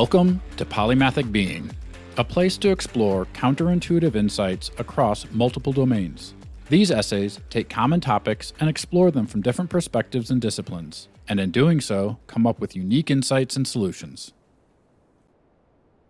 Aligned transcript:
Welcome 0.00 0.40
to 0.56 0.64
Polymathic 0.64 1.30
Being, 1.30 1.70
a 2.16 2.24
place 2.24 2.56
to 2.56 2.70
explore 2.70 3.26
counterintuitive 3.34 4.16
insights 4.16 4.70
across 4.78 5.30
multiple 5.30 5.74
domains. 5.74 6.32
These 6.70 6.90
essays 6.90 7.38
take 7.50 7.68
common 7.68 8.00
topics 8.00 8.54
and 8.58 8.70
explore 8.70 9.10
them 9.10 9.26
from 9.26 9.42
different 9.42 9.68
perspectives 9.68 10.30
and 10.30 10.40
disciplines, 10.40 11.08
and 11.28 11.38
in 11.38 11.50
doing 11.50 11.82
so, 11.82 12.18
come 12.28 12.46
up 12.46 12.60
with 12.60 12.74
unique 12.74 13.10
insights 13.10 13.56
and 13.56 13.68
solutions. 13.68 14.32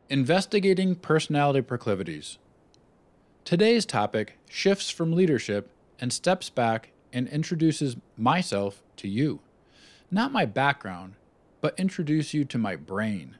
Investigating 0.08 0.94
personality 0.94 1.60
proclivities. 1.60 2.38
Today's 3.44 3.84
topic 3.84 4.38
shifts 4.48 4.90
from 4.90 5.12
leadership 5.12 5.68
and 5.98 6.12
steps 6.12 6.48
back 6.48 6.92
and 7.12 7.26
introduces 7.26 7.96
myself 8.16 8.84
to 8.98 9.08
you. 9.08 9.40
Not 10.12 10.30
my 10.30 10.44
background, 10.44 11.14
but 11.60 11.76
introduce 11.76 12.32
you 12.32 12.44
to 12.44 12.56
my 12.56 12.76
brain. 12.76 13.34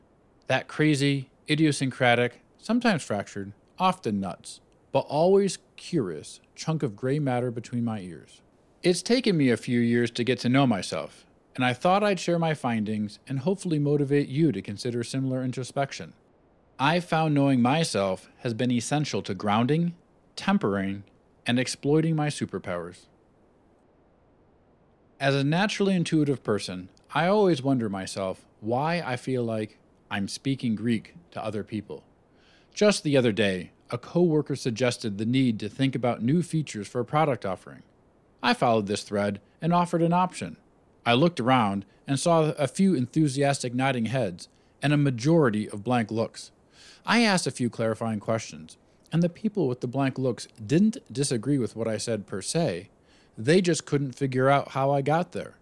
That 0.51 0.67
crazy, 0.67 1.31
idiosyncratic, 1.49 2.41
sometimes 2.59 3.05
fractured, 3.05 3.53
often 3.79 4.19
nuts, 4.19 4.61
but 4.91 5.07
always 5.09 5.59
curious 5.77 6.41
chunk 6.57 6.83
of 6.83 6.97
gray 6.97 7.21
matter 7.21 7.53
between 7.53 7.85
my 7.85 8.01
ears. 8.01 8.41
It's 8.83 9.01
taken 9.01 9.37
me 9.37 9.51
a 9.51 9.57
few 9.57 9.79
years 9.79 10.11
to 10.11 10.25
get 10.25 10.41
to 10.41 10.49
know 10.49 10.67
myself, 10.67 11.25
and 11.55 11.65
I 11.65 11.73
thought 11.73 12.03
I'd 12.03 12.19
share 12.19 12.41
my 12.41 12.55
findings 12.55 13.21
and 13.29 13.39
hopefully 13.39 13.79
motivate 13.79 14.27
you 14.27 14.51
to 14.51 14.61
consider 14.61 15.05
similar 15.05 15.45
introspection. 15.45 16.15
I've 16.81 17.05
found 17.05 17.33
knowing 17.33 17.63
myself 17.63 18.29
has 18.39 18.53
been 18.53 18.73
essential 18.73 19.23
to 19.23 19.35
grounding, 19.35 19.95
tempering, 20.35 21.05
and 21.47 21.61
exploiting 21.61 22.17
my 22.17 22.27
superpowers. 22.27 23.07
As 25.21 25.37
a 25.37 25.45
naturally 25.45 25.95
intuitive 25.95 26.43
person, 26.43 26.89
I 27.15 27.29
always 27.29 27.63
wonder 27.63 27.89
myself 27.89 28.45
why 28.59 29.01
I 29.07 29.15
feel 29.15 29.45
like 29.45 29.79
I'm 30.11 30.27
speaking 30.27 30.75
Greek 30.75 31.15
to 31.31 31.45
other 31.45 31.63
people. 31.63 32.03
Just 32.75 33.05
the 33.05 33.17
other 33.17 33.33
day, 33.33 33.71
a 33.91 33.99
coworker 33.99 34.57
suggested 34.57 35.19
the 35.19 35.27
need 35.27 35.61
to 35.61 35.69
think 35.69 35.95
about 35.95 36.23
new 36.23 36.43
features 36.43 36.89
for 36.89 37.01
a 37.01 37.05
product 37.05 37.47
offering. 37.47 37.83
I 38.43 38.55
followed 38.55 38.87
this 38.87 39.03
thread 39.03 39.41
and 39.61 39.73
offered 39.73 40.03
an 40.03 40.13
option. 40.13 40.57
I 41.07 41.15
looked 41.15 41.41
around 41.41 41.85
and 42.07 42.19
saw 42.19 42.51
a 42.53 42.67
few 42.67 42.95
enthusiastic 42.95 43.75
nodding 43.75 44.07
heads 44.07 44.49
and 44.83 44.93
a 44.93 44.97
majority 44.97 45.69
of 45.69 45.85
blank 45.85 46.11
looks. 46.11 46.51
I 47.07 47.23
asked 47.23 47.47
a 47.47 47.53
few 47.53 47.71
clarifying 47.71 48.21
questions, 48.21 48.77
and 49.13 49.23
the 49.23 49.29
people 49.29 49.69
with 49.69 49.81
the 49.81 49.87
blank 49.87 50.19
looks 50.19 50.49
didn't 50.65 50.97
disagree 51.13 51.59
with 51.59 51.77
what 51.77 51.89
I 51.89 51.99
said 51.99 52.27
per 52.27 52.43
se, 52.43 52.89
they 53.37 53.61
just 53.61 53.87
couldn't 53.87 54.13
figure 54.13 54.49
out 54.49 54.71
how 54.73 54.91
I 54.91 55.03
got 55.03 55.33
there. 55.33 55.55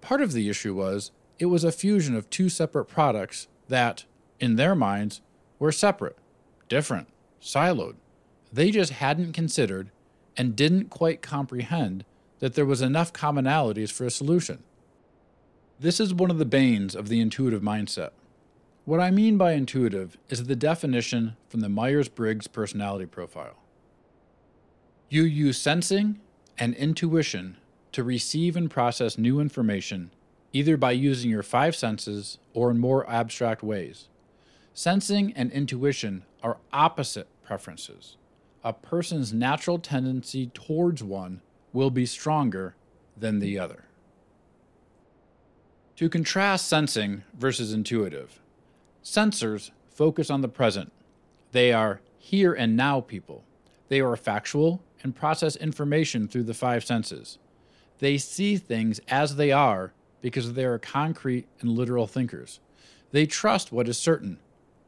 Part 0.00 0.20
of 0.20 0.32
the 0.32 0.48
issue 0.48 0.74
was 0.74 1.12
it 1.38 1.46
was 1.46 1.64
a 1.64 1.72
fusion 1.72 2.14
of 2.16 2.30
two 2.30 2.48
separate 2.48 2.86
products 2.86 3.48
that, 3.72 4.04
in 4.38 4.56
their 4.56 4.74
minds, 4.74 5.20
were 5.58 5.72
separate, 5.72 6.18
different, 6.68 7.08
siloed. 7.40 7.96
They 8.52 8.70
just 8.70 8.92
hadn't 8.92 9.32
considered 9.32 9.90
and 10.36 10.54
didn't 10.54 10.90
quite 10.90 11.22
comprehend 11.22 12.04
that 12.38 12.54
there 12.54 12.66
was 12.66 12.82
enough 12.82 13.12
commonalities 13.12 13.90
for 13.90 14.04
a 14.04 14.10
solution. 14.10 14.62
This 15.80 16.00
is 16.00 16.12
one 16.14 16.30
of 16.30 16.38
the 16.38 16.44
banes 16.44 16.94
of 16.94 17.08
the 17.08 17.20
intuitive 17.20 17.62
mindset. 17.62 18.10
What 18.84 19.00
I 19.00 19.10
mean 19.10 19.38
by 19.38 19.52
intuitive 19.52 20.18
is 20.28 20.44
the 20.44 20.56
definition 20.56 21.36
from 21.48 21.60
the 21.60 21.68
Myers 21.68 22.08
Briggs 22.08 22.48
personality 22.48 23.06
profile. 23.06 23.56
You 25.08 25.22
use 25.22 25.56
sensing 25.56 26.20
and 26.58 26.74
intuition 26.74 27.56
to 27.92 28.02
receive 28.02 28.56
and 28.56 28.70
process 28.70 29.16
new 29.16 29.40
information, 29.40 30.10
either 30.52 30.76
by 30.76 30.92
using 30.92 31.30
your 31.30 31.42
five 31.42 31.74
senses 31.74 32.38
or 32.52 32.70
in 32.70 32.78
more 32.78 33.08
abstract 33.08 33.62
ways. 33.62 34.08
Sensing 34.74 35.32
and 35.34 35.50
intuition 35.52 36.24
are 36.42 36.58
opposite 36.72 37.28
preferences. 37.42 38.16
A 38.64 38.72
person's 38.72 39.32
natural 39.32 39.78
tendency 39.78 40.48
towards 40.54 41.02
one 41.02 41.40
will 41.72 41.90
be 41.90 42.06
stronger 42.06 42.74
than 43.16 43.38
the 43.38 43.58
other. 43.58 43.84
To 45.96 46.08
contrast 46.08 46.68
sensing 46.68 47.22
versus 47.38 47.72
intuitive, 47.72 48.40
sensors 49.04 49.70
focus 49.90 50.30
on 50.30 50.40
the 50.40 50.48
present. 50.48 50.92
They 51.52 51.72
are 51.72 52.00
here 52.18 52.52
and 52.52 52.76
now 52.76 53.00
people. 53.00 53.44
They 53.88 54.00
are 54.00 54.16
factual 54.16 54.82
and 55.02 55.14
process 55.14 55.56
information 55.56 56.28
through 56.28 56.44
the 56.44 56.54
five 56.54 56.84
senses. 56.84 57.38
They 57.98 58.16
see 58.16 58.56
things 58.56 59.00
as 59.08 59.36
they 59.36 59.52
are 59.52 59.92
because 60.22 60.54
they 60.54 60.64
are 60.64 60.78
concrete 60.78 61.46
and 61.60 61.68
literal 61.68 62.06
thinkers. 62.06 62.60
They 63.10 63.26
trust 63.26 63.70
what 63.70 63.88
is 63.88 63.98
certain. 63.98 64.38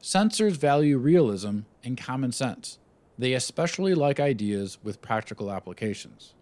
Sensors 0.00 0.52
value 0.52 0.96
realism 0.96 1.60
and 1.82 1.98
common 1.98 2.32
sense. 2.32 2.78
They 3.18 3.34
especially 3.34 3.94
like 3.94 4.18
ideas 4.18 4.78
with 4.82 5.02
practical 5.02 5.52
applications. 5.52 6.32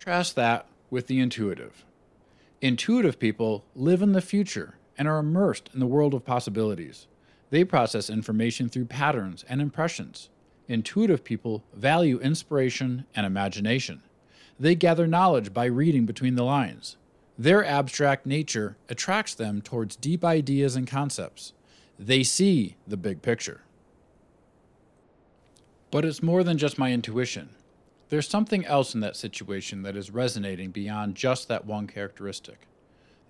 Contrast 0.00 0.34
that 0.34 0.66
with 0.90 1.06
the 1.06 1.20
intuitive. 1.20 1.84
Intuitive 2.60 3.18
people 3.18 3.64
live 3.74 4.02
in 4.02 4.12
the 4.12 4.20
future 4.20 4.74
and 4.98 5.06
are 5.06 5.18
immersed 5.18 5.70
in 5.74 5.80
the 5.80 5.86
world 5.86 6.14
of 6.14 6.24
possibilities. 6.24 7.06
They 7.50 7.64
process 7.64 8.10
information 8.10 8.68
through 8.68 8.86
patterns 8.86 9.44
and 9.48 9.60
impressions 9.60 10.30
intuitive 10.68 11.22
people 11.22 11.64
value 11.74 12.18
inspiration 12.18 13.04
and 13.14 13.24
imagination. 13.26 14.02
They 14.58 14.74
gather 14.74 15.06
knowledge 15.06 15.52
by 15.52 15.66
reading 15.66 16.06
between 16.06 16.34
the 16.34 16.44
lines. 16.44 16.96
Their 17.38 17.64
abstract 17.64 18.24
nature 18.24 18.76
attracts 18.88 19.34
them 19.34 19.60
towards 19.60 19.96
deep 19.96 20.24
ideas 20.24 20.76
and 20.76 20.86
concepts. 20.86 21.52
They 21.98 22.22
see 22.22 22.76
the 22.86 22.96
big 22.96 23.20
picture. 23.20 23.60
But 25.90 26.04
it's 26.04 26.22
more 26.22 26.42
than 26.42 26.58
just 26.58 26.78
my 26.78 26.92
intuition. 26.92 27.50
There's 28.08 28.28
something 28.28 28.64
else 28.64 28.94
in 28.94 29.00
that 29.00 29.16
situation 29.16 29.82
that 29.82 29.96
is 29.96 30.10
resonating 30.10 30.70
beyond 30.70 31.16
just 31.16 31.48
that 31.48 31.66
one 31.66 31.86
characteristic. 31.86 32.66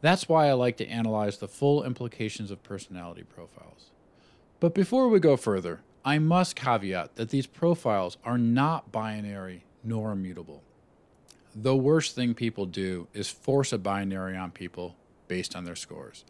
That's 0.03 0.29
why 0.29 0.49
I 0.49 0.53
like 0.53 0.77
to 0.77 0.89
analyze 0.89 1.39
the 1.39 1.49
full 1.49 1.83
implications 1.83 2.51
of 2.51 2.63
personality 2.63 3.25
profiles. 3.25 3.91
But 4.61 4.75
before 4.75 5.09
we 5.09 5.19
go 5.19 5.37
further, 5.37 5.81
I 6.05 6.19
must 6.19 6.55
caveat 6.55 7.17
that 7.17 7.31
these 7.31 7.47
profiles 7.47 8.17
are 8.25 8.39
not 8.39 8.93
binary 8.93 9.65
nor 9.83 10.13
immutable. 10.13 10.63
The 11.59 11.75
worst 11.75 12.15
thing 12.15 12.35
people 12.35 12.67
do 12.67 13.09
is 13.15 13.31
force 13.31 13.73
a 13.73 13.79
binary 13.79 14.37
on 14.37 14.51
people 14.51 14.95
based 15.27 15.57
on 15.57 15.65
their 15.65 15.75
scores. 15.75 16.27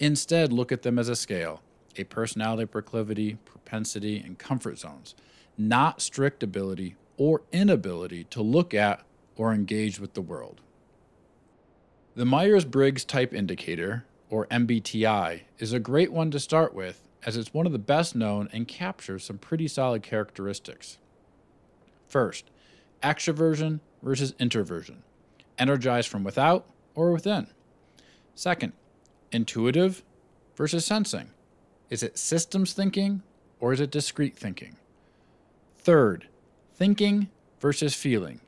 Instead, 0.00 0.52
look 0.52 0.72
at 0.72 0.82
them 0.82 0.98
as 0.98 1.08
a 1.08 1.14
scale 1.14 1.62
a 1.96 2.02
personality 2.02 2.66
proclivity, 2.66 3.38
propensity, 3.44 4.18
and 4.18 4.36
comfort 4.36 4.76
zones, 4.76 5.14
not 5.56 6.02
strict 6.02 6.42
ability 6.42 6.96
or 7.16 7.42
inability 7.52 8.24
to 8.24 8.42
look 8.42 8.74
at 8.74 9.04
or 9.36 9.54
engage 9.54 10.00
with 10.00 10.14
the 10.14 10.20
world. 10.20 10.60
The 12.16 12.24
Myers 12.24 12.64
Briggs 12.64 13.04
Type 13.04 13.32
Indicator, 13.32 14.06
or 14.28 14.48
MBTI, 14.48 15.42
is 15.60 15.72
a 15.72 15.78
great 15.78 16.10
one 16.10 16.32
to 16.32 16.40
start 16.40 16.74
with 16.74 17.08
as 17.24 17.36
it's 17.36 17.54
one 17.54 17.64
of 17.66 17.70
the 17.70 17.78
best 17.78 18.16
known 18.16 18.48
and 18.52 18.66
captures 18.66 19.22
some 19.22 19.38
pretty 19.38 19.68
solid 19.68 20.02
characteristics. 20.02 20.98
First, 22.08 22.50
extroversion 23.04 23.78
versus 24.04 24.34
introversion, 24.38 25.02
energized 25.58 26.08
from 26.08 26.22
without 26.22 26.66
or 26.94 27.10
within. 27.10 27.48
Second, 28.34 28.74
intuitive 29.32 30.04
versus 30.54 30.84
sensing. 30.84 31.30
Is 31.90 32.02
it 32.02 32.18
systems 32.18 32.72
thinking 32.74 33.22
or 33.58 33.72
is 33.72 33.80
it 33.80 33.90
discrete 33.90 34.36
thinking? 34.36 34.76
Third, 35.78 36.28
thinking 36.74 37.30
versus 37.60 37.94
feeling, 37.94 38.40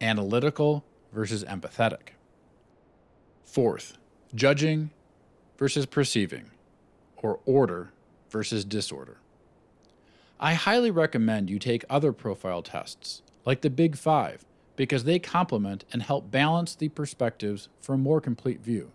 analytical 0.00 0.84
versus 1.12 1.44
empathetic. 1.44 2.14
Fourth, 3.44 3.96
judging 4.34 4.90
versus 5.56 5.86
perceiving, 5.86 6.50
or 7.16 7.38
order 7.44 7.92
versus 8.30 8.64
disorder. 8.64 9.18
I 10.38 10.54
highly 10.54 10.90
recommend 10.90 11.50
you 11.50 11.58
take 11.58 11.84
other 11.90 12.12
profile 12.12 12.62
tests, 12.62 13.22
like 13.44 13.60
the 13.60 13.68
Big 13.68 13.96
Five, 13.96 14.44
because 14.80 15.04
they 15.04 15.18
complement 15.18 15.84
and 15.92 16.02
help 16.02 16.30
balance 16.30 16.74
the 16.74 16.88
perspectives 16.88 17.68
for 17.82 17.92
a 17.92 17.98
more 17.98 18.18
complete 18.18 18.62
view. 18.62 18.90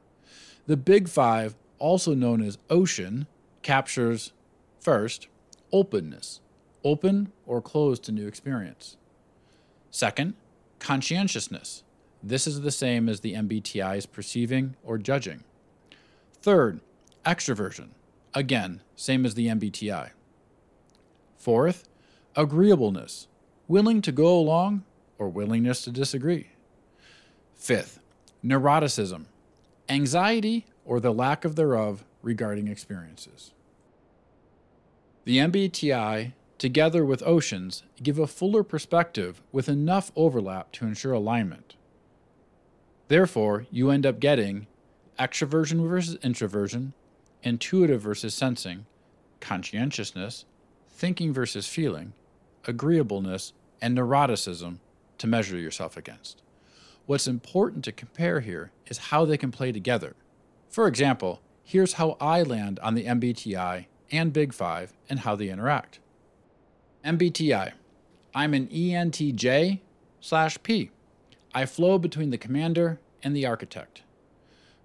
The 0.65 0.77
Big 0.77 1.07
Five, 1.07 1.55
also 1.77 2.15
known 2.15 2.41
as 2.41 2.57
OCEAN, 2.71 3.27
captures 3.61 4.33
first, 4.79 5.27
openness, 5.71 6.41
open 6.83 7.31
or 7.45 7.61
closed 7.61 8.01
to 8.05 8.11
new 8.11 8.25
experience. 8.25 8.97
Second, 9.91 10.33
conscientiousness. 10.79 11.83
This 12.23 12.47
is 12.47 12.61
the 12.61 12.71
same 12.71 13.07
as 13.07 13.19
the 13.19 13.35
MBTI's 13.35 14.07
perceiving 14.07 14.75
or 14.83 14.97
judging. 14.97 15.43
Third, 16.41 16.79
extroversion. 17.23 17.89
Again, 18.33 18.81
same 18.95 19.23
as 19.23 19.35
the 19.35 19.49
MBTI. 19.49 20.09
Fourth, 21.37 21.87
agreeableness, 22.35 23.27
willing 23.67 24.01
to 24.01 24.11
go 24.11 24.35
along 24.35 24.83
or 25.17 25.29
willingness 25.29 25.83
to 25.83 25.91
disagree. 25.91 26.49
Fifth, 27.53 27.99
neuroticism, 28.43 29.25
anxiety 29.89 30.65
or 30.83 30.99
the 30.99 31.13
lack 31.13 31.45
of 31.45 31.55
thereof 31.55 32.05
regarding 32.21 32.67
experiences. 32.67 33.51
The 35.25 35.37
MBTI, 35.37 36.33
together 36.57 37.03
with 37.05 37.25
Oceans, 37.25 37.83
give 38.01 38.19
a 38.19 38.27
fuller 38.27 38.63
perspective 38.63 39.41
with 39.51 39.67
enough 39.67 40.11
overlap 40.15 40.71
to 40.73 40.85
ensure 40.85 41.13
alignment. 41.13 41.75
Therefore, 43.07 43.65
you 43.71 43.89
end 43.89 44.05
up 44.05 44.19
getting 44.19 44.67
extroversion 45.19 45.87
versus 45.87 46.17
introversion, 46.21 46.93
intuitive 47.43 48.01
versus 48.01 48.33
sensing, 48.33 48.85
conscientiousness, 49.39 50.45
thinking 50.89 51.33
versus 51.33 51.67
feeling, 51.67 52.13
agreeableness, 52.65 53.53
and 53.81 53.97
neuroticism 53.97 54.79
to 55.17 55.27
measure 55.27 55.57
yourself 55.57 55.97
against. 55.97 56.41
What's 57.05 57.27
important 57.27 57.83
to 57.85 57.91
compare 57.91 58.39
here 58.39 58.71
is 58.87 58.97
how 58.97 59.25
they 59.25 59.37
can 59.37 59.51
play 59.51 59.71
together. 59.71 60.15
For 60.69 60.87
example, 60.87 61.41
here's 61.63 61.93
how 61.93 62.17
I 62.19 62.41
land 62.41 62.79
on 62.79 62.95
the 62.95 63.05
MBTI 63.05 63.85
and 64.11 64.33
Big 64.33 64.53
Five 64.53 64.93
and 65.09 65.19
how 65.19 65.35
they 65.35 65.49
interact. 65.49 65.99
MBTI 67.03 67.73
I'm 68.33 68.53
an 68.53 68.67
ENTJ 68.67 69.79
slash 70.19 70.61
P. 70.61 70.91
I 71.53 71.65
flow 71.65 71.97
between 71.97 72.31
the 72.31 72.37
commander 72.37 72.99
and 73.23 73.33
the 73.33 73.45
architect. 73.45 74.01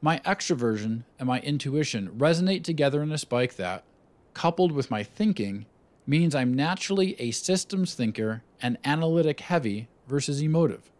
My 0.00 0.20
extroversion 0.20 1.02
and 1.18 1.26
my 1.26 1.40
intuition 1.40 2.10
resonate 2.16 2.62
together 2.62 3.02
in 3.02 3.10
a 3.10 3.18
spike 3.18 3.56
that, 3.56 3.82
coupled 4.34 4.70
with 4.70 4.90
my 4.90 5.02
thinking, 5.02 5.66
means 6.06 6.34
I'm 6.34 6.54
naturally 6.54 7.20
a 7.20 7.32
systems 7.32 7.94
thinker 7.94 8.42
and 8.62 8.78
analytic 8.84 9.40
heavy 9.40 9.88
versus 10.10 10.42
emotive. 10.42 10.90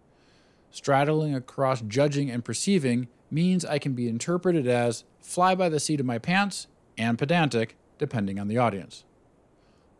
Straddling 0.71 1.35
across 1.35 1.83
judging 1.83 2.31
and 2.31 2.45
perceiving 2.45 3.09
means 3.31 3.65
I 3.65 3.79
can 3.79 3.93
be 3.93 4.09
interpreted 4.09 4.67
as 4.67 5.05
fly 5.21 5.55
by 5.55 5.69
the 5.69 5.81
seat 5.81 6.01
of 6.01 6.07
my 6.07 6.19
pants 6.19 6.69
and 6.97 7.19
pedantic, 7.19 7.77
depending 7.99 8.39
on 8.39 8.49
the 8.49 8.59
audience. 8.59 9.05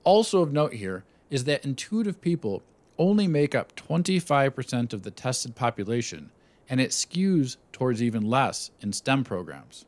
Also, 0.05 0.41
of 0.41 0.53
note 0.53 0.75
here 0.75 1.05
is 1.29 1.45
that 1.45 1.65
intuitive 1.65 2.21
people 2.21 2.63
only 2.99 3.27
make 3.27 3.55
up 3.55 3.75
25% 3.77 4.93
of 4.93 5.03
the 5.03 5.11
tested 5.11 5.55
population, 5.55 6.31
and 6.69 6.81
it 6.81 6.91
skews 6.91 7.57
towards 7.73 8.03
even 8.03 8.23
less 8.23 8.71
in 8.81 8.93
STEM 8.93 9.25
programs. 9.25 9.87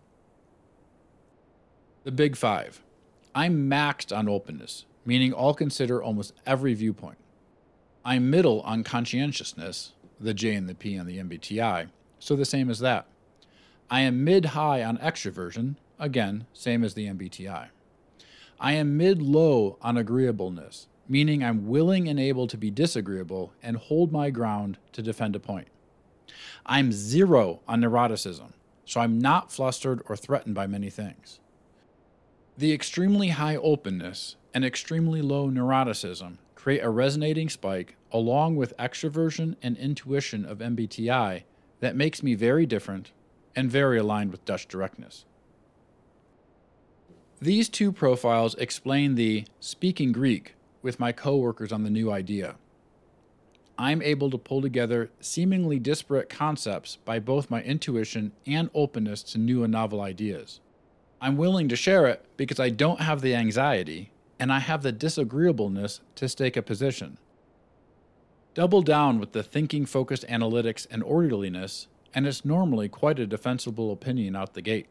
The 2.05 2.13
Big 2.13 2.37
Five. 2.37 2.83
I'm 3.35 3.71
maxed 3.71 4.17
on 4.17 4.29
openness, 4.29 4.85
meaning 5.05 5.35
I'll 5.37 5.55
consider 5.55 6.03
almost 6.03 6.35
every 6.47 6.75
viewpoint. 6.75 7.19
I'm 8.05 8.31
middle 8.31 8.63
on 8.63 8.83
conscientiousness, 8.83 9.93
the 10.19 10.35
J 10.35 10.55
and 10.55 10.69
the 10.69 10.75
P 10.75 10.99
on 10.99 11.07
the 11.07 11.19
MBTI, 11.19 11.89
so 12.19 12.35
the 12.35 12.45
same 12.45 12.69
as 12.69 12.81
that. 12.81 13.07
I 13.91 14.01
am 14.01 14.25
mid 14.25 14.47
high 14.47 14.83
on 14.83 14.99
extroversion, 14.99 15.77
again, 15.99 16.47
same 16.53 16.83
as 16.83 16.95
the 16.95 17.07
MBTI. 17.07 17.69
I 18.59 18.73
am 18.73 18.97
mid 18.97 19.23
low 19.23 19.77
on 19.83 19.97
agreeableness, 19.97 20.89
meaning 21.09 21.45
I'm 21.45 21.69
willing 21.69 22.09
and 22.09 22.19
able 22.19 22.47
to 22.49 22.57
be 22.57 22.71
disagreeable 22.71 23.53
and 23.63 23.77
hold 23.77 24.11
my 24.11 24.31
ground 24.31 24.79
to 24.93 25.03
defend 25.03 25.37
a 25.37 25.41
point. 25.41 25.69
I'm 26.67 26.91
zero 26.91 27.61
on 27.69 27.83
neuroticism, 27.83 28.53
so 28.85 29.01
I'm 29.01 29.19
not 29.19 29.53
flustered 29.53 30.03
or 30.09 30.17
threatened 30.17 30.55
by 30.55 30.67
many 30.67 30.91
things. 30.91 31.39
The 32.57 32.73
extremely 32.73 33.29
high 33.29 33.57
openness 33.57 34.37
and 34.53 34.63
extremely 34.63 35.23
low 35.23 35.49
neuroticism 35.49 36.37
create 36.55 36.83
a 36.83 36.91
resonating 36.91 37.49
spike 37.49 37.97
along 38.13 38.57
with 38.57 38.77
extroversion 38.77 39.57
and 39.63 39.77
intuition 39.79 40.45
of 40.45 40.59
MBTI 40.59 41.45
that 41.81 41.97
makes 41.97 42.23
me 42.23 42.35
very 42.35 42.67
different 42.67 43.11
and 43.57 43.71
very 43.71 43.99
aligned 43.99 44.31
with 44.31 44.45
Dutch 44.45 44.69
directness. 44.69 45.25
These 47.41 47.71
two 47.71 47.91
profiles 47.91 48.55
explain 48.57 49.15
the 49.15 49.47
speaking 49.59 50.13
Greek 50.13 50.55
with 50.83 51.01
my 51.01 51.11
coworkers 51.11 51.73
on 51.73 51.85
the 51.85 51.91
new 51.91 52.13
idea. 52.13 52.57
I'm 53.79 54.03
able 54.03 54.31
to 54.31 54.39
pull 54.39 54.61
together 54.61 55.11
seemingly 55.21 55.79
disparate 55.79 56.29
concepts 56.29 56.97
by 57.05 57.19
both 57.19 57.51
my 57.51 57.63
intuition 57.63 58.33
and 58.47 58.69
openness 58.75 59.23
to 59.25 59.39
new 59.39 59.65
and 59.65 59.73
novel 59.73 60.03
ideas. 60.03 60.61
I'm 61.23 61.39
willing 61.39 61.69
to 61.69 61.77
share 61.77 62.07
it 62.07 62.23
because 62.37 62.61
I 62.61 62.69
don't 62.69 63.01
have 63.01 63.23
the 63.23 63.35
anxiety 63.35 64.11
and 64.39 64.53
I 64.53 64.59
have 64.59 64.83
the 64.83 64.93
disagreeableness 64.93 66.01
to 66.17 66.29
stake 66.29 66.57
a 66.57 66.63
position. 66.63 67.17
Double 68.55 68.83
down 68.83 69.19
with 69.19 69.33
the 69.33 69.43
thinking 69.43 69.87
focused 69.87 70.27
analytics 70.29 70.87
and 70.91 71.03
orderliness, 71.03 71.87
and 72.13 72.27
it's 72.27 72.45
normally 72.45 72.89
quite 72.89 73.19
a 73.19 73.27
defensible 73.27 73.91
opinion 73.91 74.37
out 74.37 74.53
the 74.53 74.61
gate 74.61 74.89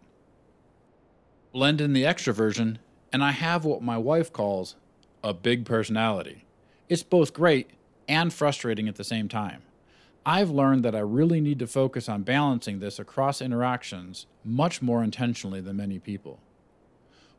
blend 1.52 1.82
in 1.82 1.94
the 1.94 2.04
extroversion, 2.04 2.78
and 3.12 3.24
I 3.24 3.32
have 3.32 3.66
what 3.66 3.82
my 3.82 3.98
wife 3.98 4.32
calls 4.32 4.76
a 5.24 5.34
big 5.34 5.66
personality. 5.66 6.46
It's 6.90 7.04
both 7.04 7.34
great 7.34 7.72
and 8.08 8.34
frustrating 8.34 8.88
at 8.88 8.96
the 8.96 9.04
same 9.04 9.28
time. 9.28 9.62
I've 10.26 10.52
learned 10.52 10.84
that 10.86 10.96
I 10.96 11.00
really 11.00 11.42
need 11.42 11.60
to 11.60 11.68
focus 11.68 12.08
on 12.08 12.22
balancing 12.22 12.80
this 12.80 13.00
across 13.00 13.42
interactions 13.42 14.28
much 14.44 14.82
more 14.82 15.04
intentionally 15.04 15.62
than 15.62 15.78
many 15.78 15.98
people. 15.98 16.40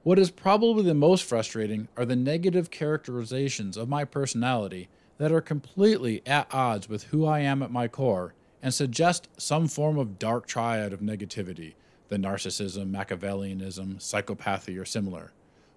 What 0.02 0.18
is 0.18 0.32
probably 0.32 0.82
the 0.82 0.94
most 0.94 1.22
frustrating 1.22 1.86
are 1.96 2.04
the 2.04 2.16
negative 2.16 2.70
characterizations 2.70 3.76
of 3.76 3.88
my 3.88 4.04
personality 4.04 4.88
that 5.18 5.30
are 5.30 5.40
completely 5.40 6.22
at 6.26 6.52
odds 6.52 6.88
with 6.88 7.04
who 7.04 7.24
I 7.24 7.38
am 7.40 7.62
at 7.62 7.70
my 7.70 7.86
core 7.86 8.34
and 8.60 8.74
suggest 8.74 9.28
some 9.36 9.68
form 9.68 9.96
of 9.96 10.18
dark 10.18 10.46
triad 10.46 10.92
of 10.92 11.00
negativity 11.00 11.74
the 12.08 12.18
narcissism, 12.18 12.90
Machiavellianism, 12.90 13.96
psychopathy 13.96 14.78
are 14.78 14.84
similar. 14.84 15.32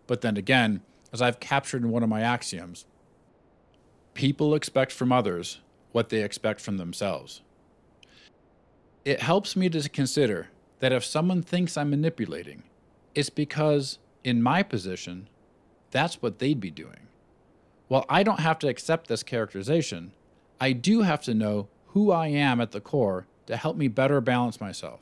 But 0.05 0.19
then 0.19 0.35
again, 0.35 0.81
as 1.13 1.21
I've 1.21 1.39
captured 1.39 1.83
in 1.83 1.91
one 1.91 2.03
of 2.03 2.09
my 2.09 2.21
axioms, 2.23 2.85
people 4.15 4.53
expect 4.53 4.91
from 4.91 5.13
others 5.13 5.61
what 5.95 6.09
they 6.09 6.21
expect 6.21 6.59
from 6.59 6.75
themselves. 6.75 7.39
It 9.05 9.21
helps 9.21 9.55
me 9.55 9.69
to 9.69 9.87
consider 9.87 10.49
that 10.79 10.91
if 10.91 11.05
someone 11.05 11.41
thinks 11.41 11.77
I'm 11.77 11.89
manipulating, 11.89 12.63
it's 13.13 13.29
because, 13.29 13.97
in 14.21 14.43
my 14.43 14.61
position, 14.61 15.29
that's 15.91 16.21
what 16.21 16.39
they'd 16.39 16.59
be 16.59 16.69
doing. 16.69 17.07
While 17.87 18.05
I 18.09 18.23
don't 18.23 18.41
have 18.41 18.59
to 18.59 18.67
accept 18.67 19.07
this 19.07 19.23
characterization, 19.23 20.11
I 20.59 20.73
do 20.73 21.03
have 21.03 21.21
to 21.21 21.33
know 21.33 21.69
who 21.93 22.11
I 22.11 22.27
am 22.27 22.59
at 22.59 22.71
the 22.71 22.81
core 22.81 23.25
to 23.45 23.55
help 23.55 23.77
me 23.77 23.87
better 23.87 24.19
balance 24.19 24.59
myself. 24.59 24.99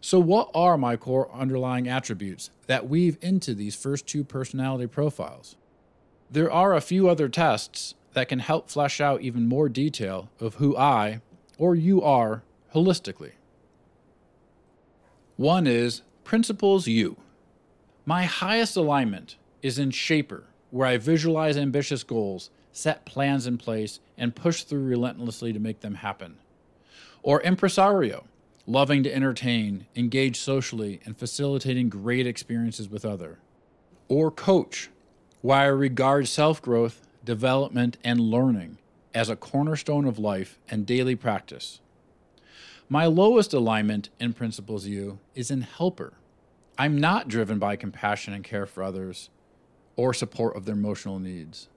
So, 0.00 0.18
what 0.18 0.50
are 0.52 0.76
my 0.76 0.96
core 0.96 1.30
underlying 1.32 1.86
attributes 1.86 2.50
that 2.66 2.88
weave 2.88 3.18
into 3.22 3.54
these 3.54 3.76
first 3.76 4.08
two 4.08 4.24
personality 4.24 4.88
profiles? 4.88 5.54
There 6.28 6.50
are 6.50 6.74
a 6.74 6.80
few 6.80 7.08
other 7.08 7.28
tests 7.28 7.94
that 8.12 8.28
can 8.28 8.40
help 8.40 8.70
flesh 8.70 9.00
out 9.00 9.22
even 9.22 9.46
more 9.48 9.68
detail 9.68 10.30
of 10.40 10.54
who 10.54 10.76
I 10.76 11.20
or 11.58 11.74
you 11.74 12.02
are 12.02 12.42
holistically. 12.74 13.32
One 15.36 15.66
is 15.66 16.02
Principles 16.24 16.86
U. 16.86 17.16
My 18.06 18.24
highest 18.24 18.76
alignment 18.76 19.36
is 19.62 19.78
in 19.78 19.90
Shaper, 19.90 20.44
where 20.70 20.86
I 20.86 20.96
visualize 20.96 21.56
ambitious 21.56 22.02
goals, 22.02 22.50
set 22.72 23.04
plans 23.04 23.46
in 23.46 23.58
place, 23.58 24.00
and 24.16 24.34
push 24.34 24.62
through 24.62 24.84
relentlessly 24.84 25.52
to 25.52 25.60
make 25.60 25.80
them 25.80 25.96
happen. 25.96 26.36
Or 27.22 27.42
Impresario, 27.42 28.24
loving 28.66 29.02
to 29.02 29.14
entertain, 29.14 29.86
engage 29.96 30.38
socially, 30.38 31.00
and 31.04 31.16
facilitating 31.16 31.88
great 31.88 32.26
experiences 32.26 32.88
with 32.88 33.04
other. 33.04 33.38
Or 34.08 34.30
coach, 34.30 34.90
why 35.42 35.62
I 35.62 35.66
regard 35.66 36.28
self 36.28 36.62
growth, 36.62 37.06
development, 37.24 37.96
and 38.02 38.20
learning 38.20 38.78
as 39.14 39.28
a 39.28 39.36
cornerstone 39.36 40.04
of 40.04 40.18
life 40.18 40.58
and 40.68 40.86
daily 40.86 41.16
practice. 41.16 41.80
My 42.88 43.06
lowest 43.06 43.52
alignment 43.52 44.10
in 44.18 44.32
Principles 44.32 44.86
U 44.86 45.18
is 45.34 45.50
in 45.50 45.62
helper. 45.62 46.14
I'm 46.78 46.98
not 46.98 47.28
driven 47.28 47.58
by 47.58 47.76
compassion 47.76 48.32
and 48.32 48.42
care 48.42 48.66
for 48.66 48.82
others 48.82 49.30
or 49.96 50.14
support 50.14 50.56
of 50.56 50.64
their 50.64 50.74
emotional 50.74 51.18
needs. 51.18 51.68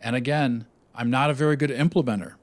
And 0.00 0.14
again, 0.14 0.66
I'm 0.94 1.10
not 1.10 1.30
a 1.30 1.34
very 1.34 1.56
good 1.56 1.70
implementer. 1.70 2.34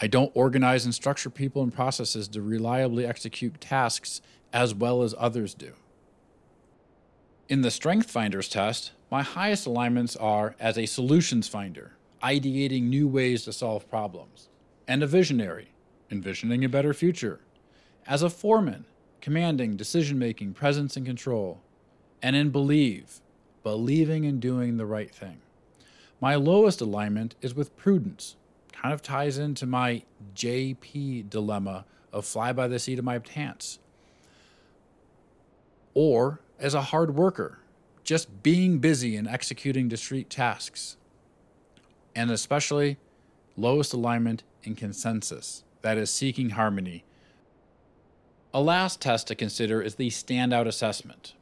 I 0.00 0.06
don't 0.06 0.32
organize 0.34 0.84
and 0.84 0.94
structure 0.94 1.30
people 1.30 1.62
and 1.62 1.72
processes 1.72 2.26
to 2.28 2.42
reliably 2.42 3.06
execute 3.06 3.60
tasks 3.60 4.20
as 4.52 4.74
well 4.74 5.02
as 5.02 5.14
others 5.18 5.54
do. 5.54 5.72
In 7.48 7.62
the 7.62 7.70
Strength 7.70 8.10
Finders 8.10 8.48
test, 8.48 8.92
my 9.10 9.22
highest 9.22 9.66
alignments 9.66 10.16
are 10.16 10.54
as 10.60 10.78
a 10.78 10.86
solutions 10.86 11.48
finder, 11.48 11.92
ideating 12.22 12.84
new 12.84 13.08
ways 13.08 13.44
to 13.44 13.52
solve 13.52 13.90
problems, 13.90 14.48
and 14.86 15.02
a 15.02 15.06
visionary, 15.06 15.72
envisioning 16.10 16.64
a 16.64 16.68
better 16.68 16.94
future, 16.94 17.40
as 18.06 18.22
a 18.22 18.30
foreman, 18.30 18.84
commanding 19.20 19.76
decision 19.76 20.18
making, 20.18 20.54
presence, 20.54 20.96
and 20.96 21.06
control, 21.06 21.60
and 22.22 22.36
in 22.36 22.50
believe, 22.50 23.20
believing 23.62 24.24
in 24.24 24.40
doing 24.40 24.76
the 24.76 24.86
right 24.86 25.14
thing. 25.14 25.40
My 26.20 26.34
lowest 26.34 26.80
alignment 26.80 27.34
is 27.40 27.54
with 27.54 27.76
prudence, 27.76 28.36
kind 28.72 28.92
of 28.94 29.02
ties 29.02 29.38
into 29.38 29.66
my 29.66 30.02
JP 30.34 31.30
dilemma 31.30 31.84
of 32.12 32.26
fly 32.26 32.52
by 32.52 32.68
the 32.68 32.78
seat 32.78 32.98
of 32.98 33.04
my 33.04 33.18
pants. 33.18 33.78
or 35.94 36.40
as 36.58 36.74
a 36.74 36.82
hard 36.82 37.16
worker, 37.16 37.59
just 38.10 38.42
being 38.42 38.80
busy 38.80 39.14
and 39.14 39.28
executing 39.28 39.86
discrete 39.86 40.28
tasks. 40.28 40.96
And 42.12 42.28
especially 42.28 42.96
lowest 43.56 43.92
alignment 43.92 44.42
in 44.64 44.74
consensus, 44.74 45.62
that 45.82 45.96
is, 45.96 46.10
seeking 46.10 46.50
harmony. 46.50 47.04
A 48.52 48.60
last 48.60 49.00
test 49.00 49.28
to 49.28 49.36
consider 49.36 49.80
is 49.80 49.94
the 49.94 50.08
standout 50.08 50.66
assessment, 50.66 51.34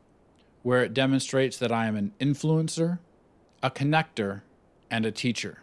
where 0.63 0.83
it 0.83 0.93
demonstrates 0.93 1.57
that 1.57 1.73
I 1.73 1.87
am 1.87 1.97
an 1.97 2.13
influencer, 2.21 2.99
a 3.63 3.71
connector, 3.71 4.43
and 4.91 5.07
a 5.07 5.11
teacher. 5.11 5.63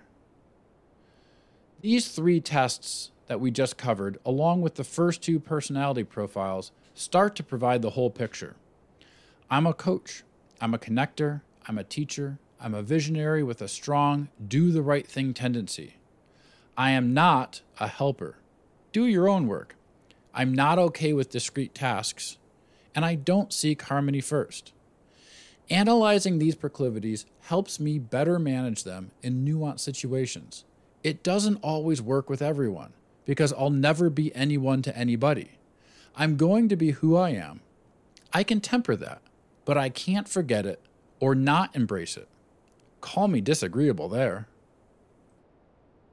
These 1.82 2.08
three 2.08 2.42
tests 2.42 3.12
that 3.28 3.40
we 3.40 3.52
just 3.52 3.78
covered, 3.78 4.18
along 4.26 4.64
with 4.64 4.74
the 4.74 4.84
first 4.84 5.22
two 5.22 5.40
personality 5.40 6.04
profiles, 6.04 6.72
start 6.96 7.36
to 7.36 7.44
provide 7.44 7.84
the 7.84 7.92
whole 7.92 8.10
picture. 8.10 8.56
I'm 9.52 9.68
a 9.68 9.74
coach, 9.76 10.24
I'm 10.62 10.74
a 10.74 10.80
connector, 10.80 11.42
I'm 11.68 11.78
a 11.78 11.84
teacher, 11.84 12.40
I'm 12.60 12.74
a 12.74 12.82
visionary 12.82 13.44
with 13.44 13.62
a 13.62 13.68
strong 13.68 14.30
do 14.46 14.72
the 14.72 14.82
right 14.82 15.06
thing 15.06 15.34
tendency. 15.34 15.96
I 16.78 16.92
am 16.92 17.14
not 17.14 17.62
a 17.80 17.88
helper. 17.88 18.38
Do 18.92 19.06
your 19.06 19.28
own 19.28 19.48
work. 19.48 19.76
I'm 20.34 20.54
not 20.54 20.80
okay 20.80 21.14
with 21.14 21.30
discrete 21.30 21.74
tasks, 21.74 22.38
and 22.94 23.06
I 23.06 23.16
don't 23.16 23.54
seek 23.54 23.84
harmony 23.84 24.22
first. 24.22 24.74
Analyzing 25.70 26.38
these 26.38 26.56
proclivities 26.56 27.26
helps 27.42 27.80
me 27.80 27.98
better 28.00 28.38
manage 28.38 28.84
them 28.84 29.12
in 29.24 29.46
nuanced 29.46 29.80
situations. 29.80 30.64
It 31.04 31.24
doesn't 31.24 31.58
always 31.58 32.02
work 32.02 32.30
with 32.30 32.42
everyone 32.42 32.94
because 33.26 33.54
I'll 33.54 33.70
never 33.70 34.10
be 34.10 34.36
anyone 34.36 34.82
to 34.84 34.98
anybody. 34.98 35.52
I'm 36.16 36.38
going 36.38 36.70
to 36.70 36.76
be 36.76 36.92
who 36.92 37.16
I 37.16 37.32
am. 37.32 37.62
I 38.34 38.44
can 38.44 38.62
temper 38.62 38.96
that, 38.98 39.22
but 39.66 39.78
I 39.78 39.90
can't 39.90 40.30
forget 40.30 40.66
it 40.66 40.80
or 41.20 41.36
not 41.36 41.76
embrace 41.76 42.16
it. 42.18 42.28
Call 43.02 43.28
me 43.28 43.42
disagreeable 43.42 44.08
there. 44.08 44.48